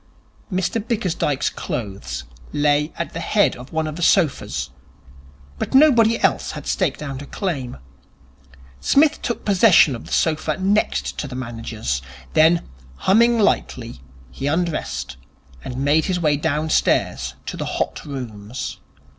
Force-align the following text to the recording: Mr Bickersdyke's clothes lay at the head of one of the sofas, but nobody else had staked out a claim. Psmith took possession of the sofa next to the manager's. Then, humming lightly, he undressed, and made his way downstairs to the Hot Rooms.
Mr 0.51 0.81
Bickersdyke's 0.83 1.51
clothes 1.51 2.23
lay 2.51 2.91
at 2.97 3.13
the 3.13 3.19
head 3.19 3.55
of 3.55 3.71
one 3.71 3.85
of 3.85 3.97
the 3.97 4.01
sofas, 4.01 4.71
but 5.59 5.75
nobody 5.75 6.19
else 6.23 6.53
had 6.53 6.65
staked 6.65 7.03
out 7.03 7.21
a 7.21 7.27
claim. 7.27 7.77
Psmith 8.79 9.21
took 9.21 9.45
possession 9.45 9.95
of 9.95 10.05
the 10.07 10.11
sofa 10.11 10.57
next 10.57 11.19
to 11.19 11.27
the 11.27 11.35
manager's. 11.35 12.01
Then, 12.33 12.67
humming 12.95 13.37
lightly, 13.37 14.01
he 14.31 14.47
undressed, 14.47 15.17
and 15.63 15.77
made 15.77 16.05
his 16.05 16.19
way 16.19 16.35
downstairs 16.35 17.35
to 17.45 17.55
the 17.55 17.65
Hot 17.77 18.03
Rooms. 18.03 18.79